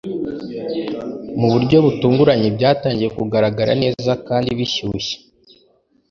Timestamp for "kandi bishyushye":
4.27-5.15